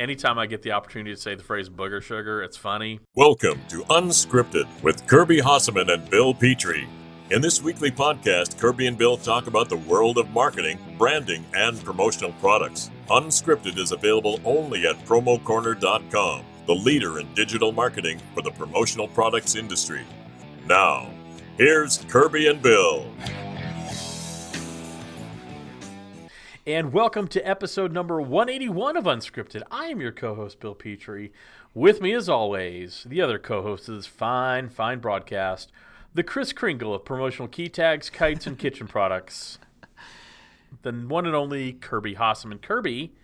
[0.00, 3.00] anytime I get the opportunity to say the phrase booger sugar, it's funny.
[3.14, 6.88] Welcome to Unscripted with Kirby Hasseman and Bill Petrie.
[7.30, 11.82] In this weekly podcast, Kirby and Bill talk about the world of marketing, branding, and
[11.84, 12.90] promotional products.
[13.08, 19.54] Unscripted is available only at promocorner.com, the leader in digital marketing for the promotional products
[19.54, 20.02] industry.
[20.66, 21.10] Now,
[21.56, 23.06] here's Kirby and Bill.
[26.66, 29.62] And welcome to episode number 181 of Unscripted.
[29.70, 31.32] I am your co host, Bill Petrie.
[31.72, 35.72] With me, as always, the other co host of this fine, fine broadcast,
[36.12, 39.58] the Kris Kringle of promotional key tags, kites, and kitchen products,
[40.82, 42.60] the one and only Kirby Hasseman.
[42.60, 43.14] Kirby,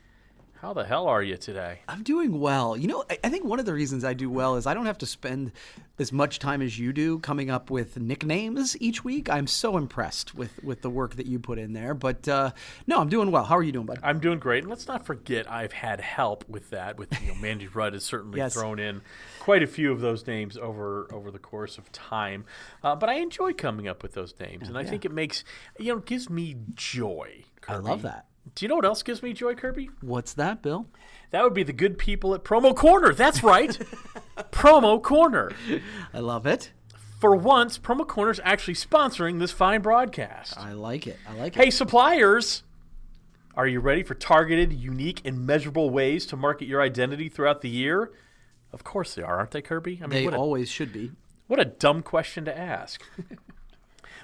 [0.67, 1.79] how the hell are you today?
[1.87, 2.77] I'm doing well.
[2.77, 4.87] You know, I, I think one of the reasons I do well is I don't
[4.87, 5.53] have to spend
[6.01, 9.31] as much time as you do coming up with nicknames each week.
[9.31, 11.95] I'm so impressed with with the work that you put in there.
[11.95, 12.51] But uh,
[12.89, 13.45] no, I'm doing well.
[13.45, 14.01] How are you doing, bud?
[14.03, 14.65] I'm doing great.
[14.65, 16.99] And let's not forget, I've had help with that.
[16.99, 18.55] With you know, Mandy Rudd has certainly Yes.
[18.55, 19.03] thrown in
[19.39, 22.45] quite a few of those names over over the course of time.
[22.83, 25.45] Uh, but I enjoy coming up with those names, and I think it makes
[25.79, 27.45] you know gives me joy.
[27.69, 28.27] I love that.
[28.55, 29.91] Do you know what else gives me joy, Kirby?
[30.01, 30.87] What's that, Bill?
[31.31, 33.13] That would be the good people at Promo Corner.
[33.13, 33.71] That's right.
[34.53, 35.53] Promo Corner.
[36.15, 36.73] I love it.
[37.21, 40.59] For once, Promo Corner is actually sponsoring this fine broadcast.
[40.59, 41.19] I like it.
[41.29, 41.65] I like it.
[41.65, 42.63] Hey, suppliers!
[43.55, 47.71] Are you ready for targeted, unique, and measurable ways to market your identity throughout the
[47.71, 48.13] year?
[48.71, 50.01] Of course they are, aren't they, Kirby?
[50.03, 51.13] I mean, they a, always should be.
[51.47, 53.03] what a dumb question to ask.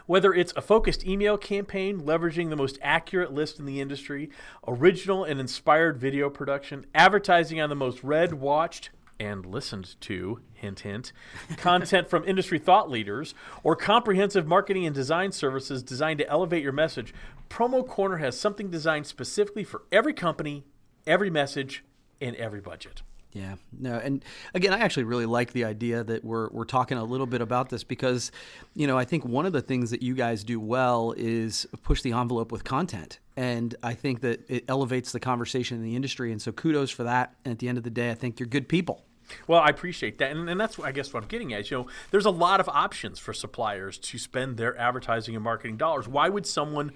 [0.06, 4.30] Whether it's a focused email campaign leveraging the most accurate list in the industry,
[4.66, 10.80] original and inspired video production, advertising on the most read, watched, and listened to, hint,
[10.80, 11.12] hint,
[11.56, 16.72] content from industry thought leaders, or comprehensive marketing and design services designed to elevate your
[16.72, 17.14] message,
[17.48, 20.64] Promo Corner has something designed specifically for every company,
[21.06, 21.84] every message,
[22.20, 23.02] and every budget.
[23.32, 27.04] Yeah, no, and again, I actually really like the idea that we're we're talking a
[27.04, 28.30] little bit about this because,
[28.74, 32.02] you know, I think one of the things that you guys do well is push
[32.02, 36.30] the envelope with content, and I think that it elevates the conversation in the industry,
[36.30, 37.34] and so kudos for that.
[37.46, 39.02] And at the end of the day, I think you're good people.
[39.46, 41.70] Well, I appreciate that, and, and that's I guess what I'm getting at.
[41.70, 45.78] You know, there's a lot of options for suppliers to spend their advertising and marketing
[45.78, 46.06] dollars.
[46.06, 46.92] Why would someone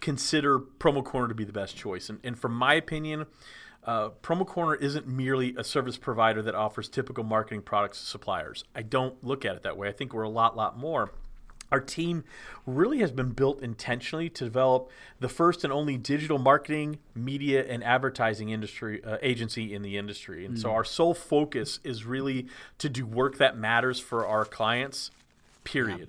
[0.00, 2.08] consider Promo Corner to be the best choice?
[2.08, 3.26] And, and from my opinion,
[3.84, 8.64] uh, Promo Corner isn't merely a service provider that offers typical marketing products to suppliers.
[8.74, 9.88] I don't look at it that way.
[9.88, 11.10] I think we're a lot, lot more.
[11.70, 12.24] Our team
[12.64, 14.90] really has been built intentionally to develop
[15.20, 20.46] the first and only digital marketing, media, and advertising industry uh, agency in the industry.
[20.46, 22.46] And so our sole focus is really
[22.78, 25.10] to do work that matters for our clients.
[25.64, 26.08] Period.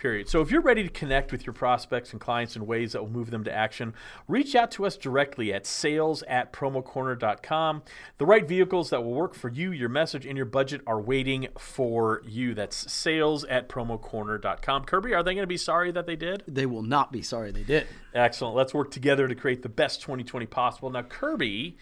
[0.00, 0.30] Period.
[0.30, 3.10] So if you're ready to connect with your prospects and clients in ways that will
[3.10, 3.92] move them to action,
[4.26, 7.82] reach out to us directly at sales at promocorner.com.
[8.16, 11.48] The right vehicles that will work for you, your message, and your budget are waiting
[11.58, 12.54] for you.
[12.54, 14.84] That's sales at promocorner.com.
[14.86, 16.44] Kirby, are they going to be sorry that they did?
[16.48, 17.86] They will not be sorry they did.
[18.14, 18.56] Excellent.
[18.56, 20.88] Let's work together to create the best 2020 possible.
[20.88, 21.76] Now, Kirby,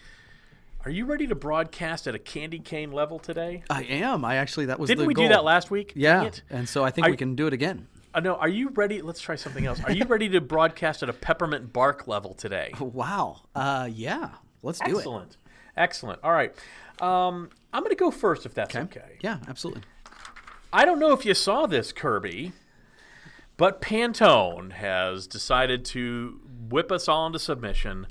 [0.83, 3.63] are you ready to broadcast at a candy cane level today?
[3.69, 4.25] I am.
[4.25, 5.23] I actually that was Didn't we goal.
[5.25, 5.93] do that last week?
[5.95, 7.87] Yeah, and so I think Are- we can do it again.
[8.19, 9.01] No, are you ready?
[9.01, 9.81] Let's try something else.
[9.83, 12.73] Are you ready to broadcast at a peppermint bark level today?
[12.79, 13.41] Wow.
[13.55, 14.31] Uh, yeah.
[14.63, 14.97] Let's do it.
[14.97, 15.37] Excellent.
[15.77, 16.19] Excellent.
[16.23, 16.53] All right.
[17.01, 19.17] Um, I'm going to go first if that's okay.
[19.21, 19.83] Yeah, absolutely.
[20.73, 22.51] I don't know if you saw this, Kirby,
[23.57, 28.07] but Pantone has decided to whip us all into submission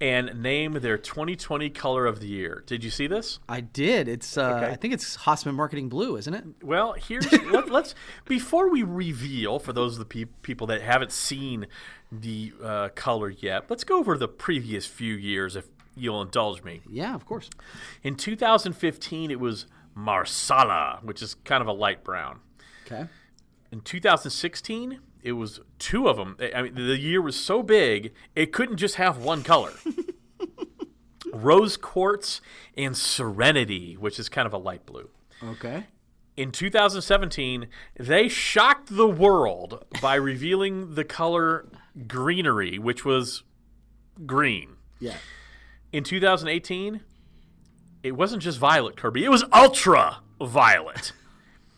[0.00, 2.62] and name their 2020 color of the year.
[2.66, 3.40] Did you see this?
[3.48, 4.06] I did.
[4.08, 4.36] It's.
[4.38, 4.72] Uh, Okay.
[4.72, 6.44] I think it's Hasseman Marketing Blue, isn't it?
[6.62, 7.94] Well, here's let, let's
[8.24, 11.66] before we reveal for those of the pe- people that haven't seen
[12.12, 13.64] the uh, color yet.
[13.68, 15.66] Let's go over the previous few years, if
[15.96, 16.80] you'll indulge me.
[16.88, 17.50] Yeah, of course.
[18.04, 22.40] In 2015, it was Marsala, which is kind of a light brown.
[22.86, 23.06] Okay.
[23.70, 26.36] In 2016, it was two of them.
[26.54, 29.72] I mean, the year was so big, it couldn't just have one color.
[31.32, 32.40] Rose quartz
[32.76, 35.10] and serenity, which is kind of a light blue.
[35.42, 35.84] Okay.
[36.36, 37.66] In 2017,
[37.98, 41.66] they shocked the world by revealing the color
[42.06, 43.42] greenery, which was
[44.24, 44.76] green.
[45.00, 45.16] Yeah.
[45.92, 47.00] In 2018,
[48.02, 49.24] it wasn't just violet, Kirby.
[49.24, 51.12] It was ultra violet.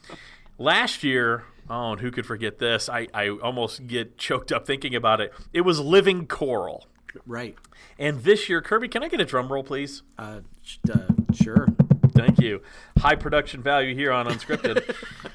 [0.58, 2.88] Last year, oh, and who could forget this?
[2.88, 5.32] I, I almost get choked up thinking about it.
[5.52, 6.86] It was living coral.
[7.26, 7.56] Right.
[7.98, 10.02] And this year, Kirby, can I get a drum roll, please?
[10.18, 10.40] Uh,
[10.92, 10.98] uh,
[11.32, 11.68] sure.
[12.12, 12.60] Thank you.
[12.98, 14.94] High production value here on Unscripted.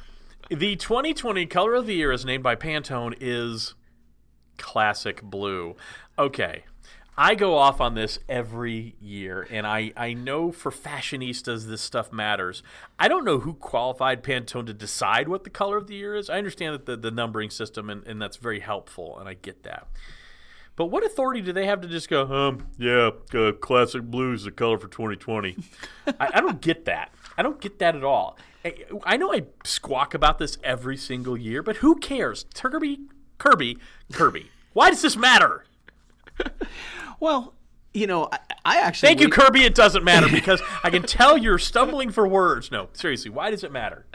[0.50, 3.74] the 2020 color of the year, as named by Pantone, is
[4.58, 5.76] classic blue.
[6.18, 6.66] Okay.
[7.18, 12.12] I go off on this every year, and I, I know for fashionistas this stuff
[12.12, 12.62] matters.
[13.00, 16.30] I don't know who qualified Pantone to decide what the color of the year is.
[16.30, 19.64] I understand that the, the numbering system, and, and that's very helpful, and I get
[19.64, 19.88] that.
[20.76, 24.44] But what authority do they have to just go, um, yeah, uh, classic blue is
[24.44, 25.56] the color for 2020?
[26.20, 27.14] I, I don't get that.
[27.38, 28.38] I don't get that at all.
[28.66, 32.46] I, I know I squawk about this every single year, but who cares?
[32.54, 33.00] Kirby,
[33.38, 33.78] Kirby,
[34.12, 34.52] Kirby.
[34.74, 35.66] Why does this matter?
[37.20, 37.54] Well,
[37.94, 39.64] you know, I, I actually Thank you, Kirby.
[39.64, 42.72] It doesn't matter because I can tell you're stumbling for words.
[42.72, 44.06] No, seriously, why does it matter?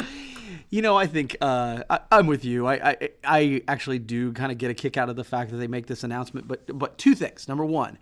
[0.68, 2.66] You know, I think uh, I, I'm with you.
[2.66, 5.56] I, I I actually do kind of get a kick out of the fact that
[5.56, 6.46] they make this announcement.
[6.46, 7.48] But but two things.
[7.48, 7.98] Number one,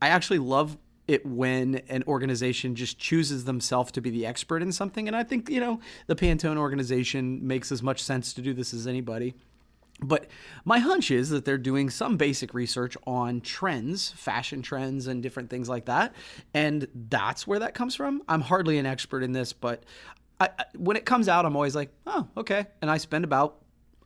[0.00, 0.78] I actually love
[1.08, 5.22] it when an organization just chooses themselves to be the expert in something, and I
[5.22, 9.34] think you know the Pantone organization makes as much sense to do this as anybody.
[10.00, 10.26] But
[10.64, 15.48] my hunch is that they're doing some basic research on trends, fashion trends, and different
[15.48, 16.14] things like that.
[16.52, 18.22] And that's where that comes from.
[18.28, 19.84] I'm hardly an expert in this, but
[20.38, 22.66] I, when it comes out, I'm always like, oh, okay.
[22.82, 23.56] And I spend about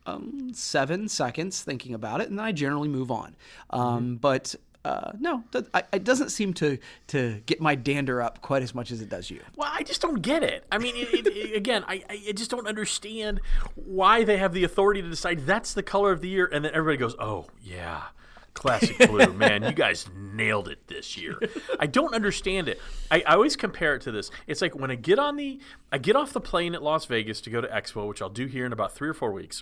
[0.05, 3.35] um, seven seconds thinking about it, and then I generally move on.
[3.69, 8.41] Um, But uh, no, that, I, it doesn't seem to to get my dander up
[8.41, 9.41] quite as much as it does you.
[9.55, 10.65] Well, I just don't get it.
[10.71, 13.41] I mean, it, it, again, I, I just don't understand
[13.75, 16.73] why they have the authority to decide that's the color of the year, and then
[16.73, 18.05] everybody goes, "Oh yeah,
[18.55, 21.37] classic blue, man, you guys nailed it this year."
[21.79, 22.81] I don't understand it.
[23.11, 24.31] I, I always compare it to this.
[24.47, 25.59] It's like when I get on the,
[25.91, 28.47] I get off the plane at Las Vegas to go to Expo, which I'll do
[28.47, 29.61] here in about three or four weeks.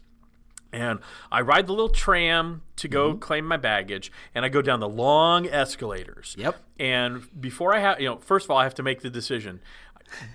[0.72, 1.00] And
[1.32, 3.20] I ride the little tram to go mm-hmm.
[3.20, 6.36] claim my baggage, and I go down the long escalators.
[6.38, 6.58] Yep.
[6.80, 9.62] And before I have, you know, first of all, I have to make the decision.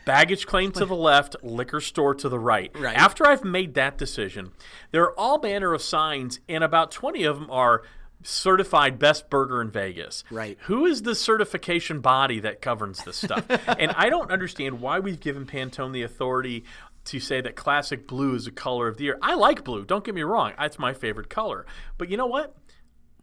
[0.05, 2.71] Baggage claim to the left, liquor store to the right.
[2.79, 2.97] Right.
[2.97, 4.53] After I've made that decision,
[4.93, 7.83] there are all manner of signs, and about 20 of them are
[8.23, 10.25] certified best burger in Vegas.
[10.31, 10.59] Right.
[10.63, 13.45] Who is the certification body that governs this stuff?
[13.79, 16.65] and I don't understand why we've given Pantone the authority
[17.07, 19.19] to say that classic blue is the color of the year.
[19.23, 19.85] I like blue.
[19.85, 20.53] Don't get me wrong.
[20.59, 21.67] It's my favorite color.
[21.99, 22.55] But you know what?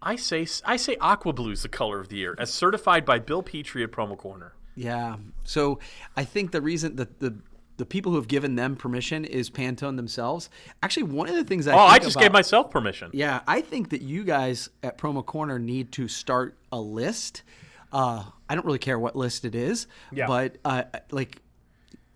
[0.01, 3.19] I say I say aqua blue is the color of the year, as certified by
[3.19, 4.54] Bill Petrie at Promo Corner.
[4.75, 5.18] Yeah.
[5.44, 5.80] So
[6.18, 7.36] I think the reason that the
[7.78, 10.50] the people who have given them permission is Pantone themselves.
[10.83, 13.10] Actually, one of the things I Oh, I just about- gave myself permission.
[13.13, 17.42] Yeah, I think that you guys at Promo Corner need to start a list.
[17.92, 20.28] Uh, I don't really care what list it is, Yeah.
[20.28, 21.42] but uh, like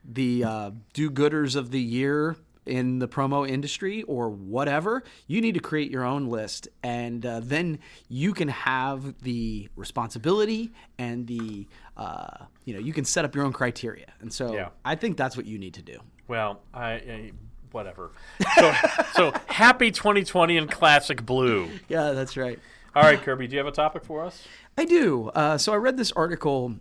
[0.07, 2.35] the uh, do-gooders of the year
[2.65, 7.39] in the promo industry or whatever, you need to create your own list, and uh,
[7.43, 7.77] then
[8.09, 13.45] you can have the responsibility and the uh, you know you can set up your
[13.45, 14.07] own criteria.
[14.19, 14.69] And so Yeah.
[14.83, 15.99] I think that's what you need to do.
[16.27, 17.31] Well, I, I
[17.71, 18.11] whatever.
[18.57, 18.73] So,
[19.13, 21.69] so happy 2020 in classic blue.
[21.87, 22.57] Yeah, that's right.
[22.95, 24.41] All right, Kirby, do you have a topic for us?
[24.77, 25.27] I do.
[25.35, 26.75] Uh, so I read this article,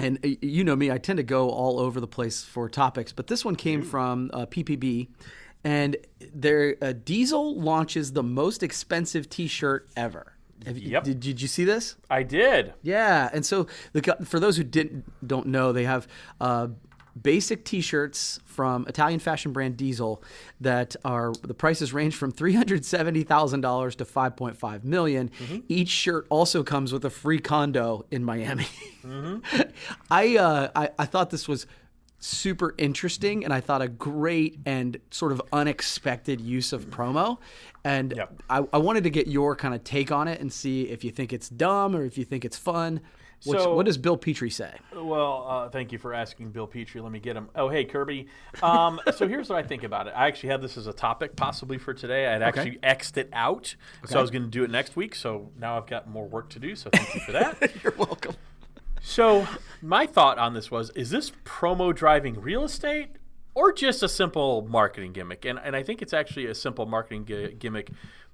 [0.00, 3.26] and you know me, I tend to go all over the place for topics, but
[3.26, 5.08] this one came from uh, PPB,
[5.64, 5.96] and
[6.34, 10.32] their uh, Diesel launches the most expensive T-shirt ever.
[10.66, 11.04] Have you- Yep.
[11.04, 11.96] Did, did you see this?
[12.10, 12.74] I did.
[12.82, 16.06] Yeah, and so the for those who didn't don't know, they have
[16.40, 16.68] uh,
[17.20, 20.22] basic T-shirts from Italian fashion brand Diesel
[20.60, 24.84] that are the prices range from three hundred seventy thousand dollars to five point five
[24.84, 25.30] million.
[25.68, 28.66] Each shirt also comes with a free condo in Miami.
[30.10, 31.66] I, uh, I I thought this was
[32.22, 37.38] super interesting and I thought a great and sort of unexpected use of promo.
[37.82, 38.42] And Yep.
[38.50, 41.10] I, I wanted to get your kind of take on it and see if you
[41.10, 43.00] think it's dumb or if you think it's fun.
[43.44, 44.74] What's, So- what does Bill Petrie say?
[44.94, 47.00] Well, uh, thank you for asking Bill Petrie.
[47.00, 47.48] Let me get him.
[47.54, 48.26] Oh, hey, Kirby.
[48.62, 50.12] Um, so here's what I think about it.
[50.14, 52.26] I actually had this as a topic possibly for today.
[52.26, 53.74] I'd actually X'd it out.
[54.06, 55.14] So I was going to do it next week.
[55.14, 56.76] So now I've got more work to do.
[56.76, 57.72] So thank you for that.
[57.82, 58.34] You're welcome.
[59.02, 59.46] So
[59.80, 63.08] my thought on this was: Is this promo driving real estate,
[63.54, 65.46] or just a simple marketing gimmick?
[65.46, 67.90] And and I think it's actually a simple marketing gi- gimmick,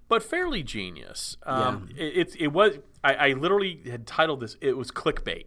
[0.09, 1.37] but fairly genius.
[1.45, 2.79] Um, it, it it was.
[3.05, 4.57] I, I literally had titled this.
[4.61, 5.47] It was clickbait.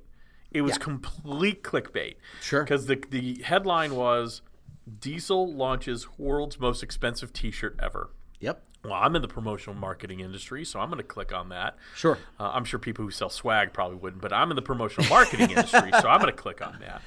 [0.52, 0.78] It was Yeah.
[0.84, 2.16] complete clickbait.
[2.42, 2.64] Sure.
[2.64, 4.42] Because the the headline was
[5.00, 8.10] Diesel launches world's most expensive T-shirt ever.
[8.40, 8.64] Yep.
[8.84, 11.76] Well, I'm in the promotional marketing industry, so I'm going to click on that.
[11.96, 12.18] Sure.
[12.40, 15.50] Uh, I'm sure people who sell swag probably wouldn't, but I'm in the promotional marketing
[15.50, 17.02] industry, so I'm going to click on that.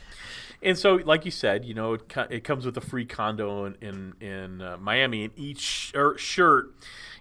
[0.62, 3.74] And so, like you said, you know, it, it comes with a free condo in
[3.80, 6.72] in, in uh, Miami, and each shir- shirt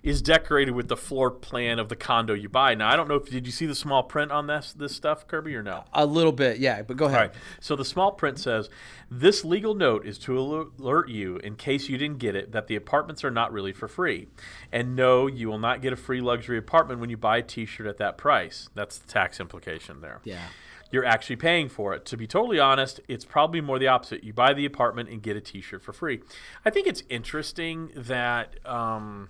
[0.03, 2.73] is decorated with the floor plan of the condo you buy.
[2.73, 5.27] Now, I don't know if did you see the small print on this this stuff,
[5.27, 5.83] Kirby, or no?
[5.93, 6.81] A little bit, yeah.
[6.81, 7.17] But go ahead.
[7.17, 7.35] All right.
[7.59, 8.69] So the small print says,
[9.09, 12.75] "This legal note is to alert you, in case you didn't get it, that the
[12.75, 14.27] apartments are not really for free,
[14.71, 17.85] and no, you will not get a free luxury apartment when you buy a T-shirt
[17.85, 18.69] at that price.
[18.73, 20.21] That's the tax implication there.
[20.23, 20.47] Yeah.
[20.91, 22.03] You're actually paying for it.
[22.07, 24.25] To be totally honest, it's probably more the opposite.
[24.25, 26.21] You buy the apartment and get a T-shirt for free.
[26.65, 29.29] I think it's interesting that um,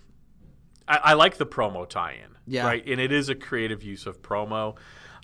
[0.91, 2.65] I, I like the promo tie-in, Yeah.
[2.65, 2.85] right?
[2.85, 4.77] And it is a creative use of promo.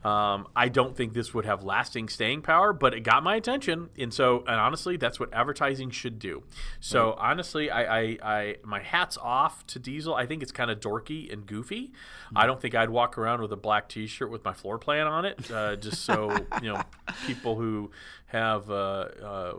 [0.06, 3.90] Um, I don't think this would have lasting staying power, but it got my attention,
[3.98, 6.44] and so and honestly, that's what advertising should do.
[6.80, 10.14] So honestly, I, I, I my hats off to Diesel.
[10.14, 11.92] I think it's kind of dorky and goofy.
[12.36, 15.26] I don't think I'd walk around with a black T-shirt with my floor plan on
[15.26, 16.32] it, uh, just so
[16.62, 16.82] you know
[17.26, 17.90] people who
[18.28, 18.70] have.
[18.70, 18.74] Uh,
[19.22, 19.54] uh,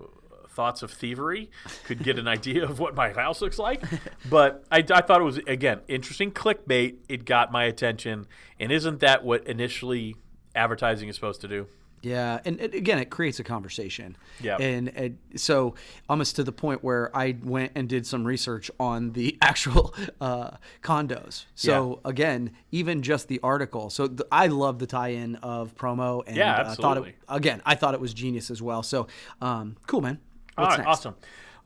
[0.58, 1.48] thoughts of thievery
[1.84, 3.80] could get an idea of what my house looks like.
[4.28, 6.96] But I, I thought it was, again, interesting clickbait.
[7.08, 8.26] It got my attention.
[8.58, 10.16] And isn't that what initially
[10.56, 11.68] advertising is supposed to do?
[12.02, 14.16] Yeah, and it, again, it creates a conversation.
[14.40, 14.56] Yeah.
[14.56, 15.74] and it, so
[16.08, 20.50] almost to the point where I went and did some research on the actual uh,
[20.82, 21.46] condos.
[21.54, 23.90] So again, even just the article.
[23.90, 27.74] So th- I love the tie-in of promo, and Yeah, uh, thought it, again, I
[27.74, 28.82] thought it was genius as well.
[28.82, 29.06] So
[29.40, 30.18] um, cool, man.
[30.58, 30.98] All What's right, next?
[30.98, 31.14] awesome.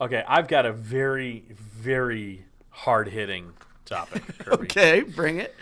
[0.01, 3.53] Okay, I've got a very, very hard hitting
[3.85, 4.23] topic.
[4.49, 5.55] Okay, bring it.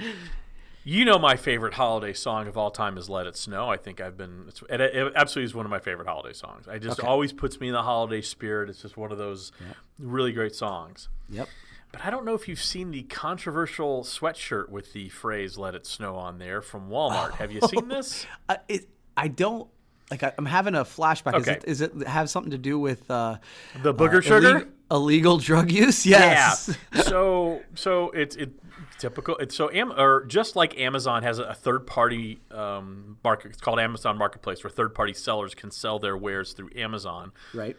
[0.83, 4.01] You know my favorite holiday song of all time is "Let It Snow." I think
[4.01, 6.67] I've been it, it absolutely is one of my favorite holiday songs.
[6.67, 7.07] I just Okay.
[7.07, 8.71] always puts me in the holiday spirit.
[8.71, 9.53] It's just one of those
[9.99, 11.09] really great songs.
[11.29, 11.49] Yep.
[11.93, 15.87] But I don't know if you've seen the controversial sweatshirt with the phrase "Let It
[15.87, 17.33] Snow" on there from Walmart.
[17.35, 18.27] Have you seen this?
[18.49, 19.69] Uh, it, I don't
[20.11, 20.23] like.
[20.23, 21.35] I, I'm having a flashback.
[21.35, 21.59] Okay.
[21.65, 23.39] Is, it, is it have something to do with uh,
[23.83, 24.49] The booger uh, sugar?
[24.49, 26.05] illegal, illegal drug use?
[26.11, 26.77] Yes.
[26.95, 27.03] Yeah.
[27.03, 28.51] so so it's it
[28.99, 29.37] typical.
[29.39, 33.53] It's so Am, or just like Amazon has a, a third party um, market.
[33.53, 37.33] It's called Amazon Marketplace, where third party sellers can sell their wares through Amazon.
[37.55, 37.77] Right.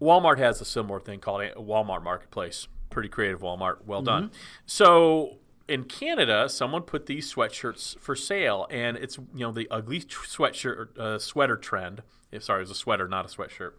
[0.00, 2.66] Walmart has a similar thing called a Walmart Marketplace.
[2.90, 3.84] Pretty creative, Walmart.
[3.86, 4.30] Well done.
[4.66, 10.00] So in Canada, someone put these sweatshirts for sale, and it's you know the ugly
[10.00, 12.02] sweatshirt uh, sweater trend.
[12.40, 13.72] Sorry, it was a sweater, not a sweatshirt.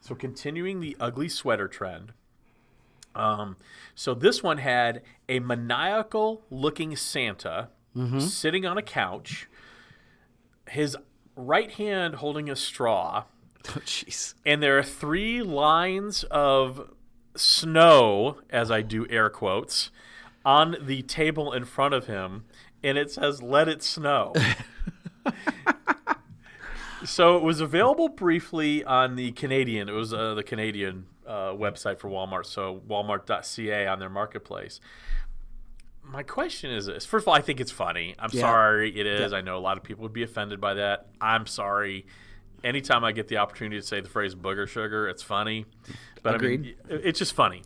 [0.00, 2.12] So continuing the ugly sweater trend.
[3.14, 3.56] Um,
[3.94, 7.68] so this one had a maniacal looking Santa
[8.20, 9.48] sitting on a couch,
[10.68, 10.96] his
[11.34, 13.24] right hand holding a straw,
[13.70, 14.34] Oh, jeez.
[14.44, 16.90] and there are three lines of
[17.36, 19.90] snow, as I do air quotes,
[20.46, 22.44] on the table in front of him,
[22.82, 24.32] and it says "Let it snow."
[27.04, 29.88] so it was available briefly on the Canadian.
[29.88, 32.46] It was uh, the Canadian uh, website for Walmart.
[32.46, 34.80] So Walmart.ca on their marketplace.
[36.02, 38.14] My question is this: First of all, I think it's funny.
[38.18, 38.42] I'm Yeah.
[38.42, 39.32] sorry, it is.
[39.32, 41.08] I know a lot of people would be offended by that.
[41.20, 42.06] I'm sorry.
[42.64, 45.66] Anytime I get the opportunity to say the phrase "booger sugar," it's funny.
[46.22, 46.76] But I mean, Agreed.
[47.04, 47.62] it's just funny.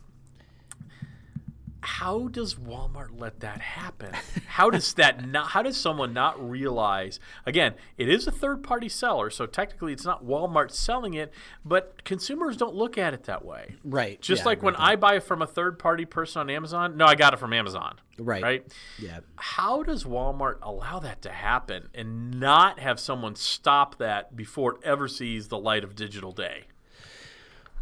[1.81, 4.13] How does Walmart let that happen?
[4.47, 5.49] How does that not?
[5.49, 7.19] How does someone not realize?
[7.45, 11.33] Again, it is a third-party seller, so technically it's not Walmart selling it,
[11.65, 13.75] but consumers don't look at it that way.
[13.83, 14.21] Right.
[14.21, 17.33] Just Yeah, like when I buy from a third-party person on Amazon, no, I got
[17.33, 17.99] it from Amazon.
[18.19, 18.43] Right.
[18.43, 18.73] Right.
[18.99, 19.21] Yeah.
[19.37, 24.81] How does Walmart allow that to happen and not have someone stop that before it
[24.83, 26.65] ever sees the light of digital day?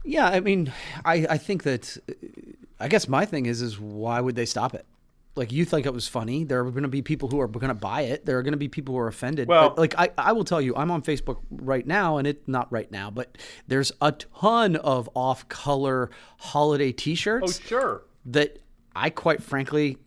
[0.04, 0.72] Yeah, I mean,
[1.06, 1.98] I, I think that
[2.80, 4.86] I guess my thing is is why would they stop it?
[5.36, 6.44] Like you think it was funny.
[6.44, 8.26] There are going to be people who are going to buy it.
[8.26, 9.48] There are going to be people who are offended.
[9.48, 12.48] Well- but like I, I will tell you, I'm on Facebook right now, and it
[12.48, 13.38] not right now, but
[13.68, 18.02] there's a ton of off-color holiday T-shirts Oh, sure.
[18.26, 18.58] that
[18.96, 19.98] I quite frankly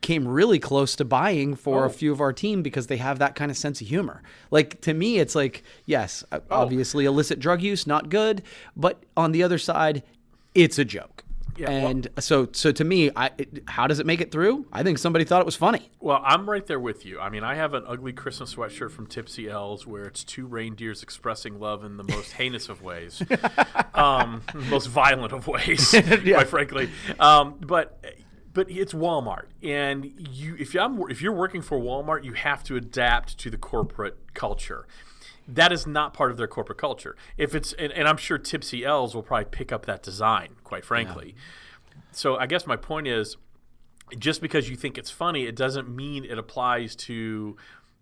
[0.00, 1.86] came really close to buying for Oh.
[1.86, 4.22] a few of our team because they have that kind of sense of humor.
[4.50, 6.40] Like to me, it's like yes, Oh.
[6.50, 8.42] obviously illicit drug use not good,
[8.76, 10.02] but on the other side,
[10.54, 11.22] it's a joke.
[11.56, 14.66] Yeah, well- and so so to me, I it, how does it make it through?
[14.72, 15.88] I think somebody thought it was funny.
[16.00, 17.20] Well, I'm right there with you.
[17.20, 21.02] I mean, I have an ugly Christmas sweatshirt from Tipsy Elves where it's two reindeers
[21.04, 23.22] expressing love in the most heinous of ways,
[23.94, 26.90] um, most violent of ways, quite frankly.
[27.20, 28.02] Um, but
[28.54, 32.76] but it's Walmart, and you if I'm if you're working for Walmart, you have to
[32.76, 34.86] adapt to the corporate culture.
[35.46, 37.16] That is not part of their corporate culture.
[37.36, 40.84] If it's and, and I'm sure Tipsy Elves will probably pick up that design, quite
[40.84, 41.34] frankly.
[42.12, 43.36] So I guess my point is
[44.18, 47.56] just because you think it's funny, it doesn't mean it applies to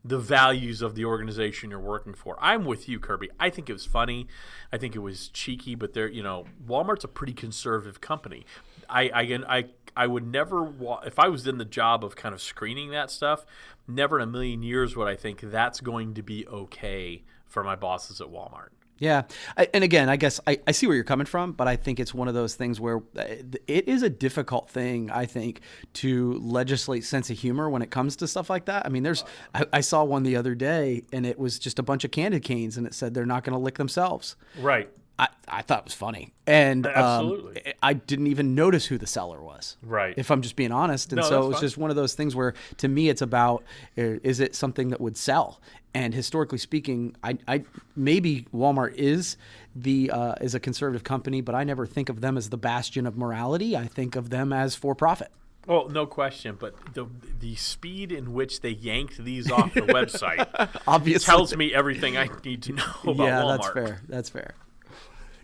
[0.04, 2.36] the values of the organization you're working for.
[2.40, 3.30] I'm with you, Kirby.
[3.38, 4.26] I think it was funny.
[4.72, 8.44] I think it was cheeky, but they're you know Walmart's a pretty conservative company.
[8.88, 9.64] I I I,
[9.96, 10.72] I would never
[11.04, 13.44] if I was in the job of kind of screening that stuff.
[13.86, 17.76] Never in a million years would I think that's going to be okay for my
[17.76, 18.68] bosses at Walmart.
[19.02, 19.22] Yeah.
[19.56, 21.98] I, and again, I guess I, I see where you're coming from, but I think
[21.98, 23.24] it's one of those things where uh,
[23.66, 25.60] it is a difficult thing, I think,
[25.94, 28.86] to legislate sense of humor when it comes to stuff like that.
[28.86, 29.24] I mean, there's,
[29.56, 32.38] I, I saw one the other day and it was just a bunch of candy
[32.38, 34.36] canes and it said they're not going to lick themselves.
[34.60, 34.88] Right.
[35.18, 36.32] I, I thought it was funny.
[36.46, 39.76] And um, I didn't even notice who the seller was.
[39.82, 40.14] Right.
[40.16, 41.12] If I'm just being honest.
[41.12, 43.62] And No, so was just one of those things where to me it's about
[43.96, 45.60] is it something that would sell?
[45.94, 47.64] And historically speaking, I, I
[47.94, 49.36] maybe Walmart is
[49.76, 53.06] the uh, is a conservative company, but I never think of them as the bastion
[53.06, 53.76] of morality.
[53.76, 55.30] I think of them as for profit.
[55.66, 57.06] Well, no question, but the
[57.38, 60.48] the speed in which they yanked these off the website
[60.86, 61.30] Obviously.
[61.30, 63.48] tells me everything I need to know about yeah, Walmart.
[63.58, 64.00] that's fair.
[64.08, 64.54] That's fair.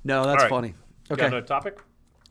[0.04, 0.50] No, that's right.
[0.50, 0.74] funny.
[1.10, 1.26] Okay.
[1.26, 1.78] another topic?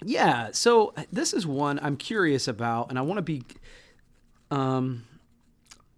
[0.04, 3.44] Yeah, so this is one I'm curious about, and I want to be
[4.52, 5.04] um,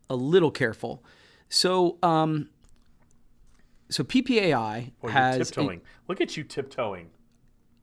[0.10, 1.04] a little careful.
[1.50, 2.50] So, um,
[3.90, 5.82] so PPAI Or you're has a- tiptoeing.
[6.08, 7.10] Look at you tiptoeing.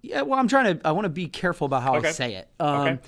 [0.02, 0.22] yeah.
[0.22, 0.86] Well, I'm trying to.
[0.86, 2.08] I want to be careful about how Okay.
[2.08, 2.48] I say it.
[2.58, 2.98] Um, Okay.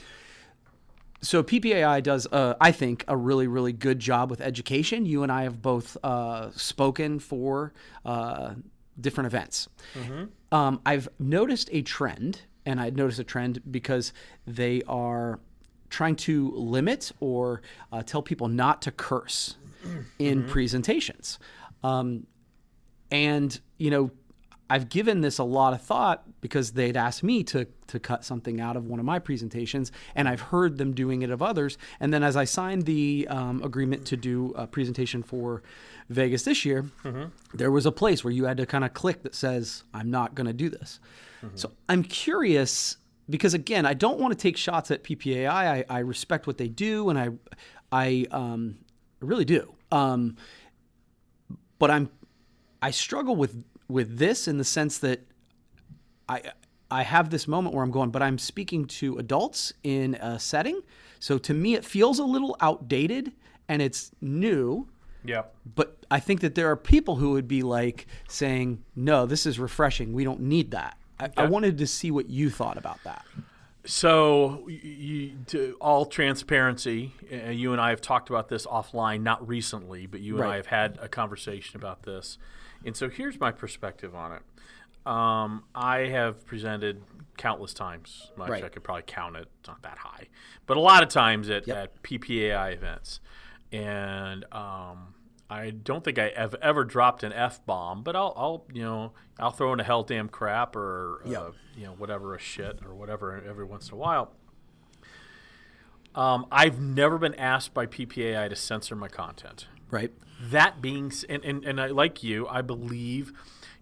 [1.20, 5.04] So PPAI does, uh, I think, a really, really good job with education.
[5.04, 7.73] You and I have both uh, spoken for
[8.04, 8.54] uh,
[9.00, 9.68] different events.
[10.52, 14.12] Um, I've noticed a trend, and I noticed a trend because
[14.46, 15.40] they are
[15.90, 17.62] trying to limit or
[17.92, 19.56] uh, tell people not to curse
[20.18, 21.38] in presentations.
[21.82, 22.26] Um,
[23.10, 24.10] and you know
[24.70, 28.60] i've given this a lot of thought because they'd asked me to to cut something
[28.60, 31.78] out of one of my presentations and i've heard them doing it of others.
[32.00, 35.62] And then as i signed the um, agreement to do a presentation for
[36.08, 36.87] vegas this year
[37.54, 40.34] there was a place where you had to kind of click that says i'm not
[40.34, 41.00] going to do this.
[41.54, 42.96] So i'm curious
[43.30, 46.68] because again i don't want to take shots at ppai i, I respect what they
[46.68, 47.28] do and i
[47.90, 48.78] i um,
[49.20, 49.75] really do.
[49.90, 50.37] Um,
[51.78, 52.10] but i'm
[52.80, 55.21] I struggle with with this in the sense that
[56.28, 56.42] I
[56.90, 60.80] I have this moment where I'm going, but I'm speaking to adults in a setting.
[61.21, 63.33] So to me, it feels a little outdated
[63.68, 64.88] and it's new.
[65.25, 65.42] Yeah.
[65.75, 69.59] But I think that there are people who would be like saying, "No, this is
[69.59, 70.12] refreshing.
[70.12, 73.24] We don't need that." I, I wanted to see what you thought about that.
[73.85, 79.46] So, you, to all transparency, uh, you and I have talked about this offline, not
[79.48, 82.38] recently, but you and I have had a conversation about this.
[82.84, 84.42] And so, here's my perspective on it.
[85.10, 87.02] Um, I have presented
[87.36, 88.30] countless times.
[88.36, 88.48] Much.
[88.50, 88.64] Right.
[88.64, 89.48] I could probably count it.
[89.60, 90.28] It's not that high,
[90.66, 91.76] but a lot of times at, Yep.
[91.76, 93.20] at PPAI events.
[93.72, 95.14] And um,
[95.48, 99.12] I don't think I have ever dropped an f bomb, but I'll, I'll, you know,
[99.38, 102.94] I'll throw in a hell damn crap or, uh, you know, whatever a shit or
[102.94, 104.32] whatever every once in a while.
[106.14, 109.68] Um, I've never been asked by PPAI to censor my content.
[109.90, 110.12] Right?
[110.51, 113.33] That being, and, and, and I, like you, I believe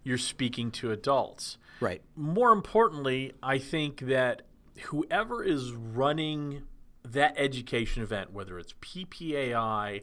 [0.03, 1.57] you're speaking to adults.
[1.79, 2.01] Right.
[2.15, 4.43] More importantly, I think that
[4.85, 6.63] whoever is running
[7.03, 10.01] that education event, whether it's PPAI,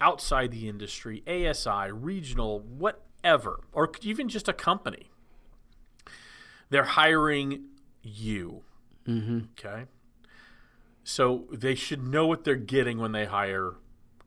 [0.00, 5.10] outside the industry, ASI, regional, whatever, or even just a company,
[6.70, 7.64] they're hiring
[8.02, 8.62] you.
[9.06, 9.40] Mm-hmm.
[9.58, 9.84] Okay.
[11.04, 13.74] So they should know what they're getting when they hire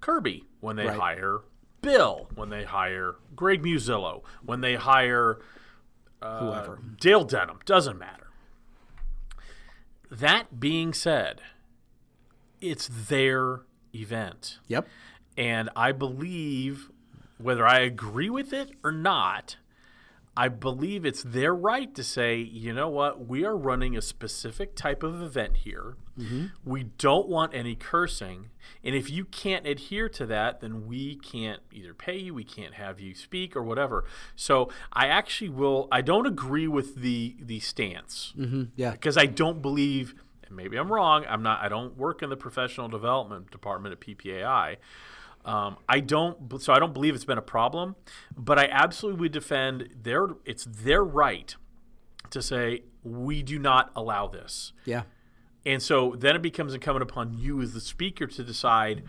[0.02, 1.00] Kirby, when they Right.
[1.00, 1.40] hire
[1.82, 5.40] Bill, when they hire Greg Muzzillo, when they hire
[6.22, 6.80] uh, Whoever.
[7.00, 8.28] Dale Denham, doesn't matter.
[10.12, 11.42] That being said,
[12.60, 13.62] it's their
[13.96, 14.60] event.
[14.68, 14.88] Yep.
[15.38, 16.90] And I believe,
[17.38, 19.56] whether I agree with it or not,
[20.40, 24.74] I believe it's their right to say, you know what, we are running a specific
[24.74, 25.98] type of event here.
[26.18, 26.46] Mm-hmm.
[26.64, 28.50] We don't want any cursing.
[28.82, 32.76] And if you can't adhere to that, then we can't either pay you, we can't
[32.76, 34.06] have you speak, or whatever.
[34.38, 38.64] So I actually will, I don't agree with the, the stance mm-hmm.
[38.78, 38.92] Yeah.
[38.92, 40.16] because I don't believe,
[40.48, 41.26] and maybe I'm wrong.
[41.28, 41.62] I'm not.
[41.62, 44.78] I don't work in the professional development department at PPAI.
[45.46, 46.62] Um, I don't.
[46.62, 47.96] So I don't believe it's been a problem.
[48.38, 50.28] But I absolutely would defend their.
[50.46, 51.56] It's their right
[52.30, 54.74] to say we do not allow this.
[54.86, 55.04] Yeah.
[55.66, 59.04] And so then it becomes incumbent upon you as the speaker to decide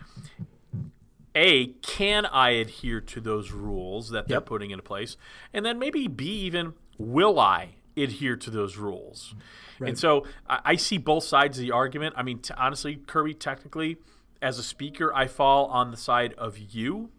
[1.35, 4.45] A, can I adhere to those rules that they're Yep.
[4.47, 5.15] putting into place?
[5.53, 9.33] And then maybe B, even, will I adhere to those rules?
[9.79, 12.15] And so I, I see both sides of the argument.
[12.17, 13.97] I mean, t- honestly, Kirby, technically,
[14.41, 17.09] as a speaker, I fall on the side of you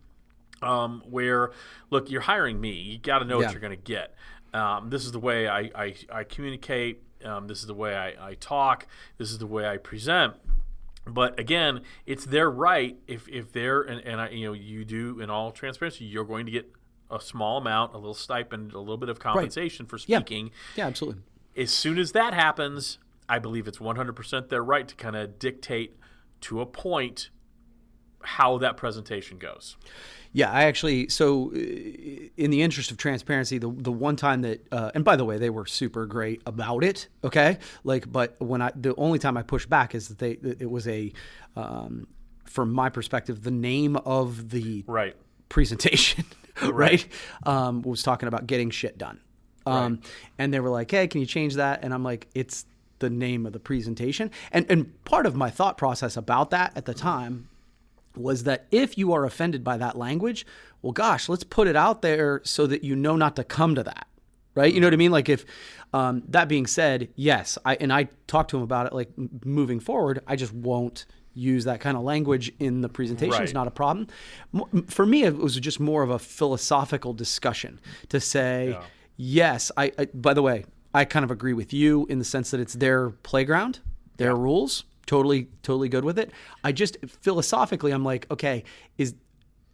[0.60, 1.50] um, where
[1.90, 2.72] look, you're hiring me.
[2.72, 3.46] You got to know Yeah.
[3.46, 4.14] what you're going to get.
[4.54, 7.02] Um, this is the way I, I, I communicate.
[7.24, 8.86] Um, this is the way I, I talk.
[9.18, 10.34] This is the way I present.
[11.06, 15.20] But again, it's their right if, if they're and, and I, you know you do
[15.20, 16.70] in all transparency, you're going to get
[17.10, 20.18] a small amount, a little stipend, a little bit of compensation for Yeah.
[20.18, 20.50] speaking.
[20.76, 21.22] Yeah, absolutely.
[21.56, 25.96] As soon as that happens, I believe it's 100% their right to kind of dictate
[26.42, 27.30] to a point
[28.24, 29.76] how that presentation goes.
[30.32, 31.08] Yeah, I actually.
[31.08, 35.16] So, uh, in the interest of transparency, the the one time that, uh, and by
[35.16, 37.08] the way, they were super great about it.
[37.22, 40.70] Okay, like, but when I the only time I pushed back is that they it
[40.70, 41.12] was a,
[41.56, 42.06] um,
[42.44, 45.14] from my perspective, the name of the Right.
[45.50, 46.24] presentation,
[46.62, 47.06] right?
[47.44, 49.20] Um, was talking about getting shit done.
[49.66, 50.00] Um,
[50.38, 51.84] And they were like, hey, can you change that?
[51.84, 52.64] And I'm like, it's
[53.02, 54.30] the name of the presentation.
[54.50, 57.48] And, and part of my thought process about that at the time
[58.16, 60.46] was that if you are offended by that language,
[60.80, 63.82] well, gosh, let's put it out there so that you know not to come to
[63.82, 64.06] that.
[64.54, 64.72] Right.
[64.72, 65.12] You know what I mean?
[65.12, 65.46] Like if,
[65.94, 69.08] um, that being said, yes, I, and I talked to him about it, like
[69.46, 73.32] moving forward, I just won't use that kind of language in the presentation.
[73.32, 73.54] It's Right.
[73.54, 74.08] not a problem.
[74.88, 78.76] For me, it was just more of a philosophical discussion to say,
[79.16, 82.50] yes, I, I, by the way, I kind of agree with you in the sense
[82.50, 83.80] that it's their playground,
[84.16, 84.84] their rules.
[85.06, 86.30] Totally, totally good with it.
[86.62, 88.62] I just philosophically, I'm like, okay,
[88.98, 89.14] is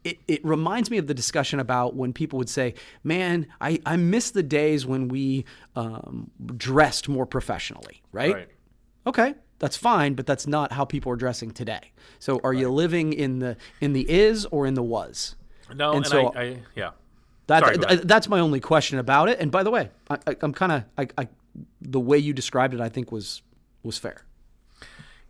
[0.05, 3.97] it, it reminds me of the discussion about when people would say, man, I, I
[3.97, 5.45] miss the days when we
[5.77, 8.35] um, dressed more professionally, right?
[8.35, 8.49] Right.
[9.07, 11.93] Okay, that's fine, but that's not how people are dressing today.
[12.21, 15.37] So are you living in the in the is or in the was?
[15.75, 16.91] No, And and, so- I, I, yeah.
[17.49, 19.41] That, Sorry, that's my only question about it.
[19.41, 21.29] And by the way, I, I, I'm kind of I, I,
[21.81, 23.43] the way you described it, I think was
[23.83, 24.23] was fair.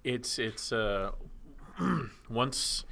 [0.05, 1.13] It's it's uh,
[2.29, 2.85] once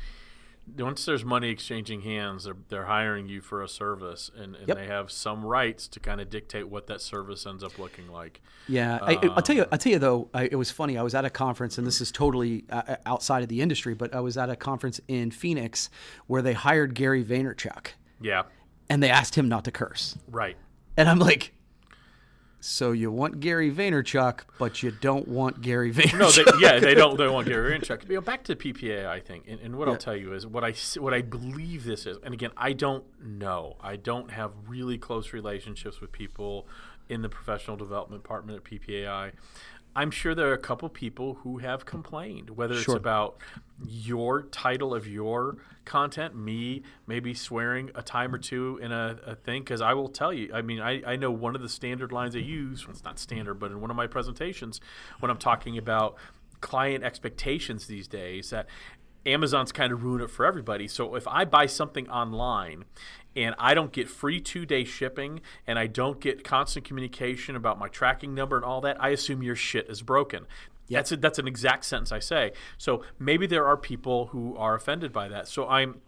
[0.78, 4.76] once there's money exchanging hands, they're, they're hiring you for a service, and, and Yep.
[4.76, 8.40] they have some rights to kind of dictate what that service ends up looking like.
[8.68, 9.66] Yeah, I, I'll tell you.
[9.70, 10.28] I'll tell you though.
[10.34, 10.98] I, it was funny.
[10.98, 14.14] I was at a conference, and this is totally uh, outside of the industry, but
[14.14, 15.88] I was at a conference in Phoenix
[16.26, 17.88] where they hired Gary Vaynerchuk,
[18.20, 18.42] Yeah,
[18.88, 20.56] and they asked him not to curse, right.
[20.96, 21.52] and I'm like,
[22.60, 26.18] so you want Gary Vaynerchuk, but you don't want Gary Vaynerchuk.
[26.18, 27.16] No, they, yeah, they don't.
[27.16, 28.08] They want Gary Vaynerchuk.
[28.08, 30.64] You know, back to PPA, I think, and, and what I'll tell you is what
[30.64, 32.16] I s- what I believe this is.
[32.24, 33.76] And again, I don't know.
[33.80, 36.66] I don't have really close relationships with people
[37.08, 39.30] in the professional development department at PPAI.
[39.96, 43.38] I'm sure there are a couple people who have complained, whether it's about
[43.88, 45.56] your title of your
[45.86, 49.62] content, me maybe swearing a time or two in a, a thing.
[49.62, 52.36] Because I will tell you, I mean, I, I know one of the standard lines
[52.36, 54.82] I use, well, it's not standard, but in one of my presentations,
[55.20, 56.16] when I'm talking about
[56.60, 58.66] client expectations these days, that
[59.24, 60.88] Amazon's kind of ruined it for everybody.
[60.88, 62.84] So if I buy something online
[63.36, 67.78] and I don't get free two day shipping and I don't get constant communication about
[67.78, 70.46] my tracking number and all that, I assume your shit is broken.
[70.88, 72.52] That's a, that's an exact sentence I say.
[72.78, 75.48] So maybe there are people who are offended by that.
[75.48, 76.00] So I'm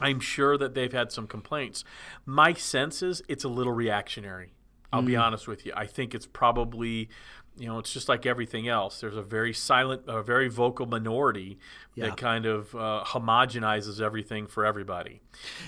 [0.00, 1.84] I'm sure that they've had some complaints.
[2.26, 4.52] My sense is it's a little reactionary.
[4.92, 5.22] I'll be mm.
[5.22, 5.72] honest with you.
[5.76, 7.08] I think it's probably,
[7.56, 9.00] you know, it's just like everything else.
[9.00, 11.58] There's a very silent, a very vocal minority
[11.94, 12.06] Yeah.
[12.08, 15.20] that kind of uh, homogenizes everything for everybody.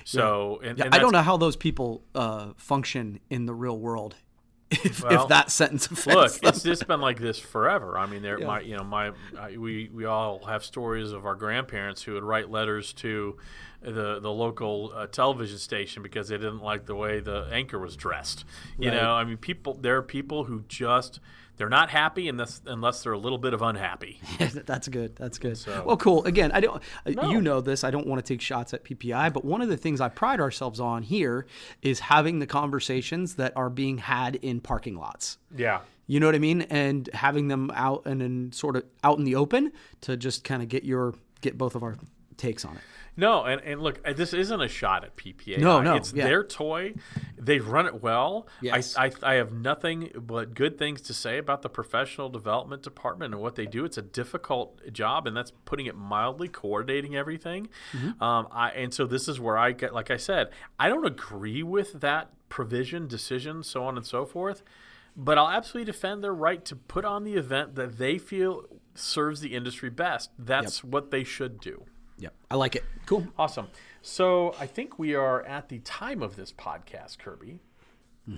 [0.05, 3.79] So, and, Yeah, and I don't know how those people uh, function in the real
[3.79, 4.17] world.
[4.69, 6.49] If, Well, if that sentence offends Look, them.
[6.49, 7.97] it's just been like this forever.
[7.97, 11.37] I mean, there, my, you know, my, I, we, we all have stories of our
[11.37, 13.37] grandparents who would write letters to
[13.83, 17.95] the the local uh, television station because they didn't like the way the anchor was
[17.95, 18.45] dressed.
[18.77, 18.97] You Right.
[19.01, 21.21] know, I mean, people, there are people who just
[21.57, 24.21] they're not happy unless unless they're a little bit of unhappy.
[24.39, 25.17] That's good.
[25.17, 25.57] That's good.
[25.59, 26.25] So- Well, cool.
[26.25, 26.83] Again, I don't.
[27.07, 27.31] uh No.
[27.31, 27.85] You know this.
[27.85, 30.41] I don't want to take shots at PPI, but one of the things I pride
[30.41, 31.47] ourselves on here
[31.83, 35.39] is having the conversations that are being had in parking lots.
[35.57, 35.81] Yeah.
[36.07, 36.63] You know what I mean?
[36.63, 40.63] And having them out and in sort of out in the open to just kind
[40.63, 41.97] of get your get both of our
[42.37, 42.83] takes on it.
[43.17, 45.59] No, and, and look, uh, this isn't a shot at PPA.
[45.59, 46.25] No, no, it's yeah.
[46.25, 46.95] their toy.
[47.39, 48.47] They run it well.
[48.61, 48.97] Yes.
[48.97, 53.33] I, I, I have nothing but good things to say about the professional development department
[53.33, 53.85] and what they do.
[53.85, 57.69] It's a difficult job, and that's putting it mildly, coordinating everything.
[57.93, 58.23] Mm-hmm.
[58.23, 61.63] Um, I, and so this is where I get, like I said, I don't agree
[61.63, 64.63] with that provision, decision, so on and so forth.
[65.19, 69.41] But I'll absolutely defend their right to put on the event that they feel serves
[69.41, 70.31] the industry best.
[70.39, 71.87] That's what they should do.
[72.19, 72.35] Yep.
[72.51, 72.85] I like it.
[73.07, 73.27] Cool.
[73.39, 73.69] Awesome.
[74.03, 77.61] So I think we are at the time of this podcast, Kirby,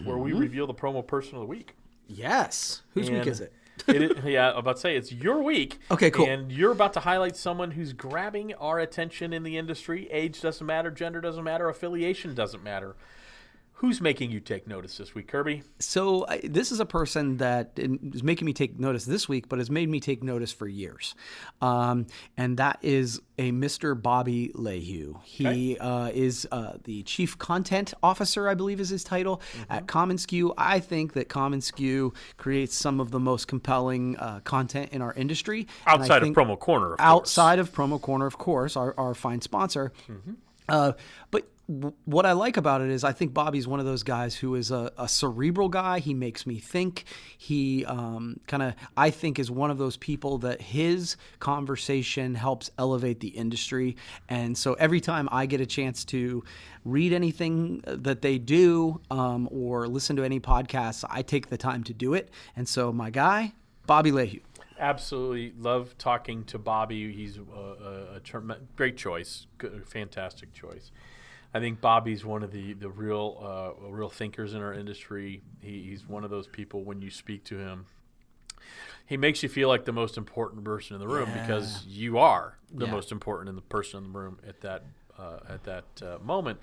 [0.05, 0.41] where we mm-hmm.
[0.41, 1.75] reveal the promo person of the week.
[2.07, 2.83] Yes.
[2.95, 3.53] Whose week is it?
[3.87, 5.79] It is, yeah, I'm about to say it's your week.
[5.89, 6.27] Okay, cool.
[6.27, 10.09] And you're about to highlight someone who's grabbing our attention in the industry.
[10.11, 12.97] Age doesn't matter, gender doesn't matter, affiliation doesn't matter.
[13.79, 15.63] Who's making you take notice this week, Kirby?
[15.79, 19.61] So I, this is a person that is making me take notice this week, but
[19.61, 21.15] has made me take notice for years,
[21.63, 24.01] um, and that is a Mr.
[24.01, 25.21] Bobby Lehew.
[25.23, 30.53] He uh, is uh, the chief content officer, I believe, is his title at commonsku.
[30.59, 35.69] I think that commonsku creates some of the most compelling uh, content in our industry.
[35.87, 37.09] Outside of Promo Corner, of course.
[37.09, 39.93] outside of promo corner of course our, our fine sponsor
[40.69, 40.93] uh,
[41.31, 41.47] but
[42.07, 44.71] what i like about it is i think bobby's one of those guys who is
[44.71, 45.99] a, a cerebral guy.
[45.99, 47.05] He makes me think.
[47.37, 52.71] He um, kind of i think is one of those people that his conversation helps
[52.79, 53.97] elevate the industry.
[54.31, 56.43] And so every time i get a chance to
[56.87, 61.85] read anything that they do um, or listen to any podcasts i take the time
[61.85, 62.31] to do it.
[62.57, 63.53] And so my guy
[63.87, 64.41] bobby lehew
[64.81, 67.13] Absolutely love talking to Bobby.
[67.13, 70.93] He's a, a, a term, great choice, good, fantastic choice.
[71.55, 75.43] I think Bobby's one of the the real uh, real thinkers in our industry.
[75.61, 77.87] He, he's one of those people when you speak to him,
[79.07, 82.59] he makes you feel like the most important person in the room because you are
[82.73, 82.93] the Yeah.
[82.93, 84.85] most important in the person in the room at that
[85.19, 86.61] uh, at that uh, moment.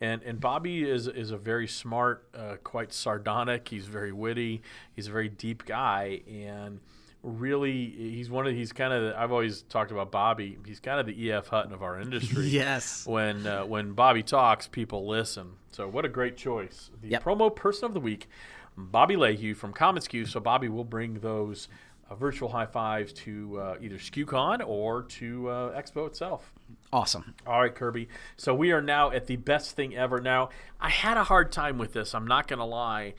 [0.00, 3.68] And and Bobby is is a very smart, uh, quite sardonic.
[3.68, 4.62] He's very witty.
[4.94, 6.78] He's a very deep guy, and
[7.22, 10.58] really he's one of he's kind of I've always talked about Bobby.
[10.66, 12.46] He's kind of the EF Hutton of our industry.
[12.48, 13.06] Yes.
[13.06, 15.52] When uh, when Bobby talks, people listen.
[15.72, 16.90] So what a great choice.
[17.02, 17.24] The Yep.
[17.24, 18.28] promo person of the week,
[18.76, 20.26] Bobby Lehew from commonsku.
[20.28, 21.68] So Bobby will bring those
[22.10, 26.52] uh, virtual high fives to uh, either skucon or to uh, Expo itself.
[26.92, 28.08] awesome All right, Kirby.
[28.36, 30.20] So we are now at the best thing ever.
[30.20, 30.48] Now,
[30.80, 32.14] I had a hard time with this.
[32.14, 33.14] I'm not going to lie.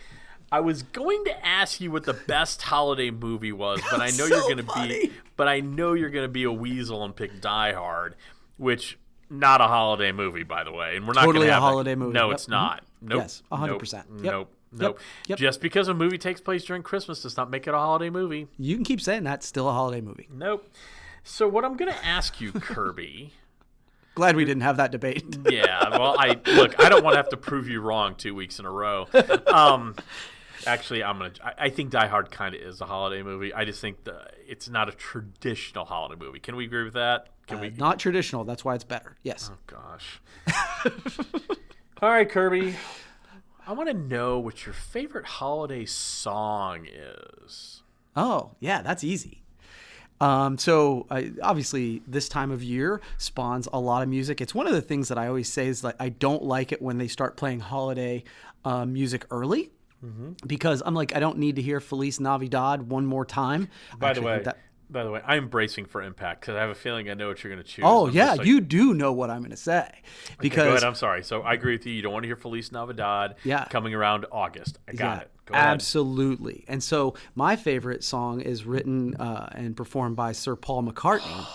[0.52, 4.26] I was going to ask you what the best holiday movie was, but I know
[4.26, 7.40] you're going to be but I know you're going to be a weasel and pick
[7.42, 8.16] Die Hard,
[8.58, 8.98] which
[9.30, 10.96] not a holiday movie by the way.
[10.98, 12.14] And we're not Totally gonna a have holiday movie.
[12.14, 12.36] No, Yep.
[12.36, 12.84] it's not.
[13.02, 13.20] Nope.
[13.22, 13.94] Yes, 100%.
[13.94, 14.06] Yep.
[14.10, 14.24] Nope.
[14.24, 14.24] Yep.
[14.24, 14.50] Nope.
[14.72, 15.00] Yep.
[15.30, 15.40] Nope.
[15.40, 18.48] Just because a movie takes place during Christmas does not make it a holiday movie.
[18.58, 20.28] You can keep saying that's still a holiday movie.
[20.32, 20.68] Nope.
[21.24, 23.34] So what I'm going to ask you, Kirby,
[24.16, 25.24] Glad we didn't have that debate.
[25.50, 26.78] yeah, well, I look.
[26.84, 29.08] I don't want to have to prove you wrong two weeks in a row.
[29.48, 29.96] Um,
[30.66, 31.32] actually, I'm gonna.
[31.44, 33.54] I, I think Die Hard kind of is a holiday movie.
[33.54, 36.40] I just think the, it's not a traditional holiday movie.
[36.40, 37.28] Can we agree with that?
[37.48, 37.70] Can we?
[37.72, 38.44] Not traditional.
[38.44, 39.18] That's why it's better.
[39.24, 39.52] Yes.
[39.54, 40.22] Oh gosh.
[42.02, 42.76] All right, Kirby.
[43.68, 47.84] I want to know what your favorite holiday song is.
[48.16, 49.44] Oh, yeah, that's easy.
[50.22, 54.42] Um, so I, obviously, this time of year spawns a lot of music.
[54.42, 56.82] It's one of the things that I always say is that I don't like it
[56.82, 58.24] when they start playing holiday
[58.66, 59.72] uh, music early.
[60.06, 60.32] Mm-hmm.
[60.48, 63.68] Because I'm like, I don't need to hear Feliz Navidad one more time.
[63.98, 64.58] By the way, that-
[64.92, 67.44] by the way, I'm bracing for impact because I have a feeling I know what
[67.44, 67.86] you're going to choose.
[67.88, 69.84] oh I'm yeah, like- you do know what I'm going to say.
[69.84, 70.84] Okay, Because go ahead.
[70.84, 71.24] I'm sorry.
[71.24, 71.94] So I agree with you.
[71.94, 73.66] You don't want to hear Feliz Navidad Yeah.
[73.66, 74.80] coming around August.
[74.88, 75.32] I got Yeah, it.
[75.46, 75.68] Go ahead.
[75.68, 76.66] absolutely.
[76.68, 81.46] And so my favorite song is written uh, and performed by Sir Paul McCartney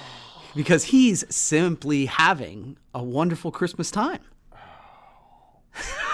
[0.56, 4.20] because he's simply having a wonderful Christmas time.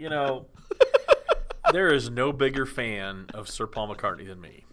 [0.00, 0.46] You know,
[1.72, 4.64] there is no bigger fan of Sir Paul McCartney than me.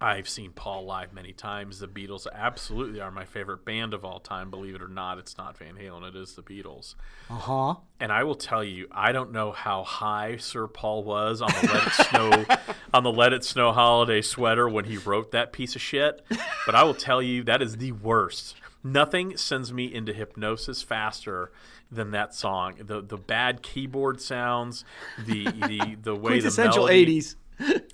[0.00, 1.78] I've seen Paul live many times.
[1.78, 4.50] The Beatles absolutely are my favorite band of all time.
[4.50, 6.96] Believe it or not, it's not Van Halen, it is the Beatles.
[7.30, 7.74] Uh huh.
[8.00, 11.72] And I will tell you, I don't know how high Sir Paul was on the
[11.72, 12.44] Let It Snow
[12.94, 16.26] on the Let It Snow holiday sweater when he wrote that piece of shit.
[16.66, 18.56] But I will tell you, that is the worst.
[18.82, 21.52] Nothing sends me into hypnosis faster
[21.90, 22.74] than that song.
[22.78, 24.84] The the bad keyboard sounds,
[25.24, 27.36] the the the way the essential 80s.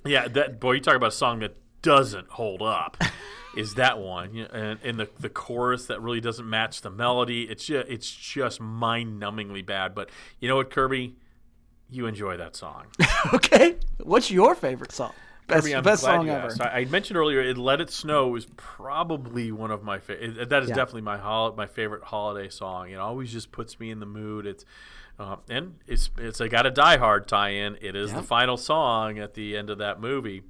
[0.05, 2.97] yeah, that boy, you talk about a song that doesn't hold up.
[3.55, 7.43] is that one and, and the the chorus that really doesn't match the melody?
[7.43, 9.93] It's just it's just mind numbingly bad.
[9.93, 11.15] But you know what, Kirby,
[11.89, 12.87] you enjoy that song.
[13.33, 13.77] Okay.
[14.01, 15.13] What's your favorite song?
[15.47, 16.49] Best, best song ever.
[16.61, 20.49] I, I mentioned earlier, "It Let It Snow" is probably one of my favorite.
[20.49, 20.75] That is Yeah.
[20.75, 22.89] definitely my hol- my favorite holiday song.
[22.89, 24.45] It always just puts me in the mood.
[24.45, 24.65] It's
[25.19, 27.77] uh, and it's it's I got a Die Hard tie-in.
[27.81, 28.17] It is Yeah.
[28.21, 30.43] the final song at the end of that movie.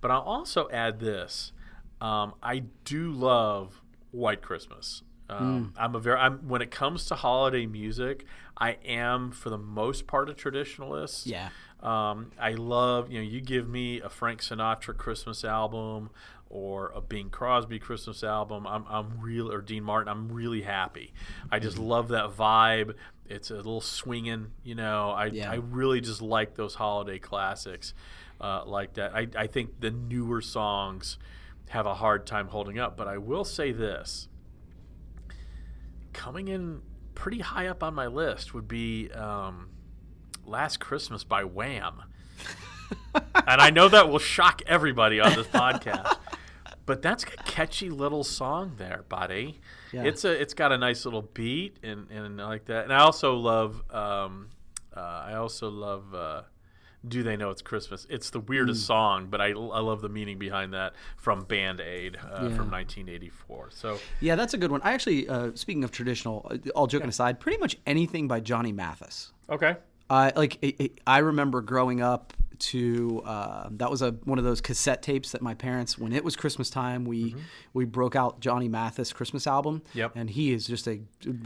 [0.00, 1.52] But I'll also add this:
[2.00, 3.80] um, I do love
[4.12, 5.02] White Christmas.
[5.30, 8.24] Um, I'm a very I'm when it comes to holiday music,
[8.58, 11.26] I am for the most part a traditionalist.
[11.26, 11.50] Yeah.
[11.82, 16.10] Um, I love, you know, you give me a Frank Sinatra Christmas album
[16.50, 21.12] or a Bing Crosby Christmas album, I'm, I'm real or Dean Martin, I'm really happy.
[21.50, 21.86] I just Mm-hmm.
[21.86, 22.94] love that vibe.
[23.28, 25.10] It's a little swinging, you know.
[25.12, 25.52] I, Yeah.
[25.52, 27.94] I really just like those holiday classics
[28.40, 29.14] uh, like that.
[29.14, 31.18] I, I think the newer songs
[31.68, 34.26] have a hard time holding up, but I will say this
[36.12, 36.82] coming in
[37.14, 39.70] pretty high up on my list would be um,
[40.44, 42.02] Last Christmas by Wham.
[43.14, 46.16] and I know that will shock everybody on this podcast.
[46.86, 49.60] But that's a catchy little song there, buddy.
[49.92, 50.02] Yeah.
[50.02, 52.82] It's a it's got a nice little beat and, and I like that.
[52.82, 54.48] And I also love um,
[54.96, 56.42] uh, I also love uh,
[57.06, 58.06] Do They Know It's Christmas?
[58.10, 62.16] It's the weirdest song, but I, I love the meaning behind that from Band Aid
[62.16, 62.38] uh, Yeah.
[62.50, 63.68] from 1984.
[63.72, 64.80] So Yeah, that's a good one.
[64.84, 68.72] I actually, uh, speaking of traditional, uh, all joking aside, pretty much anything by Johnny
[68.72, 69.32] Mathis.
[69.48, 69.76] okay,
[70.10, 70.58] I like.
[70.60, 75.02] It, it, I remember growing up to uh, that was a one of those cassette
[75.02, 77.34] tapes that my parents, when it was Christmas time, we
[77.72, 79.82] we broke out Johnny Mathis Christmas album.
[79.94, 80.12] Yep.
[80.14, 81.00] And he is just a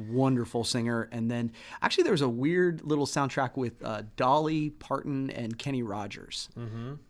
[0.08, 1.08] wonderful singer.
[1.12, 5.82] And then actually, there was a weird little soundtrack with uh, Dolly Parton and Kenny
[5.82, 6.48] Rogers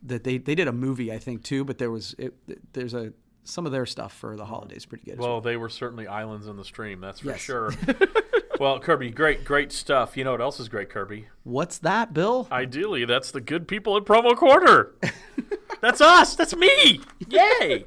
[0.02, 1.64] that they they did a movie I think too.
[1.64, 2.34] But there was it,
[2.72, 3.12] there's a
[3.46, 5.18] some of their stuff for the holidays pretty good.
[5.18, 5.28] well.
[5.32, 7.40] well they were certainly islands in the stream, that's for Yes.
[7.40, 7.72] sure.
[8.58, 10.16] well, Kirby, great great stuff.
[10.16, 11.28] You know what else is great, Kirby?
[11.42, 12.48] What's that, Bill?
[12.50, 14.92] Ideally, that's the good people at Promo Corner.
[15.80, 16.34] that's us.
[16.34, 17.00] That's me.
[17.28, 17.86] Yay.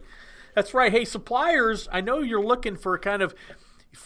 [0.54, 0.92] that's right.
[0.92, 3.34] Hey, suppliers, I know you're looking for kind of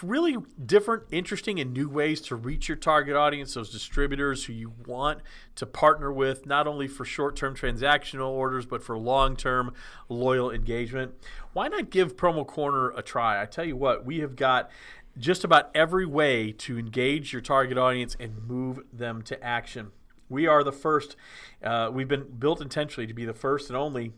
[0.01, 4.73] really different, interesting, and new ways to reach your target audience, those distributors who you
[4.85, 5.19] want
[5.55, 9.73] to partner with, not only for short term transactional orders, but for long term
[10.09, 11.13] loyal engagement.
[11.53, 13.41] Why not give Promo Corner a try?
[13.41, 14.69] I tell you what, we have got
[15.21, 19.91] just about every way to engage your target audience and move them to action.
[20.29, 21.15] We are the first,
[21.63, 24.13] uh, we've been built intentionally to be the first and only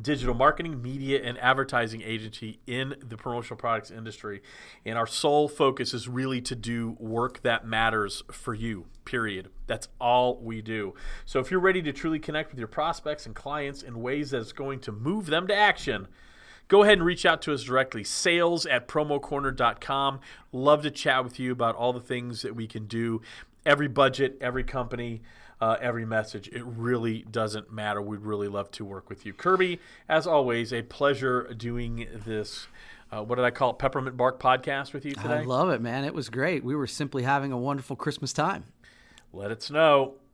[0.00, 4.42] digital marketing, media, and advertising agency in the promotional products industry.
[4.86, 9.50] And our sole focus is really to do work that matters for you, period.
[9.66, 10.94] That's all we do.
[11.26, 14.38] So if you're ready to truly connect with your prospects and clients in ways that
[14.38, 16.08] is going to move them to action,
[16.72, 20.18] go ahead and reach out to us directly sales at promocorner.com
[20.52, 23.20] love to chat with you about all the things that we can do.
[23.66, 25.20] Every budget every company
[25.60, 28.00] uh, every message it really doesn't matter.
[28.00, 29.34] We'd really love to work with you.
[29.34, 32.68] Kirby as always a pleasure doing this
[33.10, 33.78] uh, what did i call it?
[33.78, 35.40] Peppermint bark podcast with you today?
[35.40, 36.06] I love it, man.
[36.06, 36.64] It was great.
[36.64, 38.64] We were simply having a wonderful Christmas time.
[39.30, 40.14] let it snow